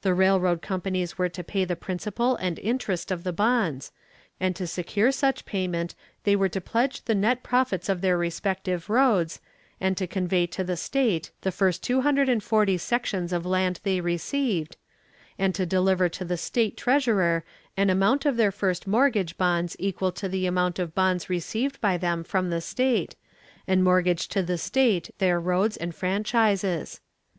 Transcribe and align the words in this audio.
The 0.00 0.14
railroad 0.14 0.62
companies 0.62 1.18
were 1.18 1.28
to 1.28 1.44
pay 1.44 1.66
the 1.66 1.76
principal 1.76 2.34
and 2.36 2.58
interest 2.60 3.10
of 3.10 3.24
the 3.24 3.32
bonds, 3.34 3.92
and 4.40 4.56
to 4.56 4.66
secure 4.66 5.12
such 5.12 5.44
payment 5.44 5.94
they 6.24 6.34
were 6.34 6.48
to 6.48 6.62
pledge 6.62 7.04
the 7.04 7.14
net 7.14 7.42
profits 7.42 7.90
of 7.90 8.00
their 8.00 8.16
respective 8.16 8.88
roads, 8.88 9.38
and 9.78 9.98
to 9.98 10.06
convey 10.06 10.46
to 10.46 10.64
the 10.64 10.78
state 10.78 11.30
the 11.42 11.52
first 11.52 11.82
two 11.82 12.00
hundred 12.00 12.30
and 12.30 12.42
forty 12.42 12.78
sections 12.78 13.34
of 13.34 13.44
land 13.44 13.80
they 13.82 14.00
received, 14.00 14.78
and 15.38 15.54
to 15.56 15.66
deliver 15.66 16.08
to 16.08 16.24
the 16.24 16.38
state 16.38 16.74
treasurer 16.78 17.44
an 17.76 17.90
amount 17.90 18.24
of 18.24 18.38
their 18.38 18.50
first 18.50 18.86
mortgage 18.86 19.36
bonds 19.36 19.76
equal 19.78 20.10
to 20.12 20.26
the 20.26 20.46
amount 20.46 20.78
of 20.78 20.94
bonds 20.94 21.28
received 21.28 21.78
by 21.82 21.98
them 21.98 22.24
from 22.24 22.48
the 22.48 22.62
state, 22.62 23.14
and 23.66 23.84
mortgage 23.84 24.26
to 24.26 24.42
the 24.42 24.56
state 24.56 25.10
their 25.18 25.38
roads 25.38 25.76
and 25.76 25.94
franchises. 25.94 27.02